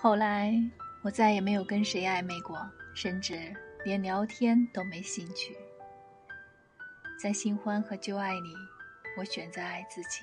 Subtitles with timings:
[0.00, 0.54] 后来，
[1.02, 2.56] 我再也没有跟谁暧昧过，
[2.94, 3.52] 甚至
[3.84, 5.56] 连聊天都没兴趣。
[7.20, 8.54] 在新欢和旧爱里，
[9.16, 10.20] 我选择爱自己，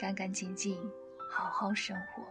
[0.00, 0.74] 干干净净，
[1.30, 2.22] 好好生活。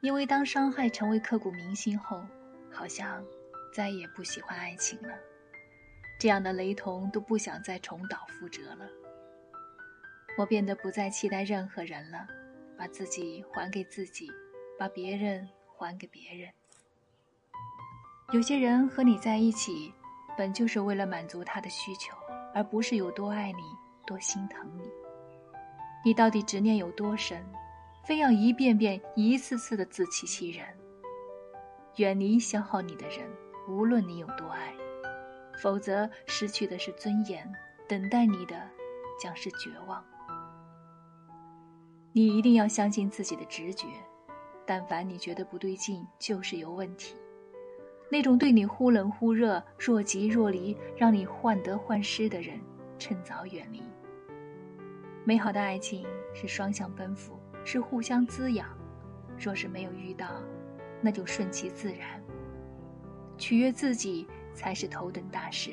[0.00, 2.26] 因为当伤害成为刻骨铭心后，
[2.68, 3.24] 好像
[3.72, 5.14] 再也不喜欢爱情了。
[6.18, 8.90] 这样的雷同都不想再重蹈覆辙了。
[10.36, 12.26] 我变得不再期待任何人了，
[12.76, 14.28] 把自己还给自己，
[14.82, 16.50] 把别人还给别人。
[18.32, 19.94] 有些人和你在一起，
[20.36, 22.16] 本就是为了满足他的需求，
[22.52, 23.62] 而不是有多爱你、
[24.04, 24.82] 多心疼你。
[26.04, 27.46] 你到底执念有多深，
[28.02, 30.66] 非要一遍遍、一次次的自欺欺人？
[31.98, 33.30] 远离消耗你的人，
[33.68, 34.74] 无论你有多爱，
[35.62, 37.48] 否则失去的是尊严，
[37.86, 38.68] 等待你的
[39.16, 40.04] 将是绝望。
[42.12, 43.86] 你一定要相信自己的直觉，
[44.72, 47.14] 但凡你觉得不对劲，就是有问题。
[48.10, 52.58] 那种对你忽冷忽热、若即若离、让你患得患失的人，
[52.98, 53.82] 趁早远离。
[55.26, 58.66] 美好的爱情是双向奔赴，是互相滋养。
[59.38, 60.26] 若是没有遇到，
[61.02, 62.18] 那就顺其自然。
[63.36, 65.72] 取悦自己才是头等大事，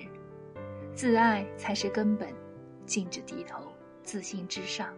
[0.94, 2.34] 自爱才是根本。
[2.86, 3.72] 禁止低头，
[4.04, 4.94] 自信至上。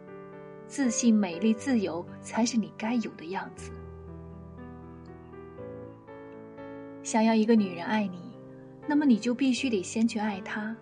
[0.65, 3.71] 自信、美丽、自由才是你该有的样子。
[7.03, 8.19] 想要一个女人爱你，
[8.87, 10.75] 那么你就必须得先去爱她，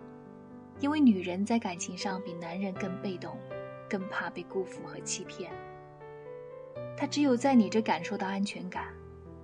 [0.80, 3.38] 因为女人在感情上比男人更被动，
[3.90, 5.52] 更怕被辜负和欺骗。
[6.98, 8.88] 她只有在你这感受到安全感，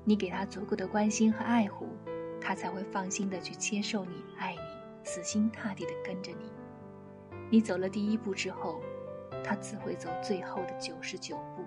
[0.04, 1.88] 你给她足够的关心和爱护，
[2.42, 6.52] 她才会放心的去接受你、爱你，死心塌地的跟着你。
[7.50, 8.82] 你走了第一步之后。
[9.44, 11.64] 他自会走最后的九十九步。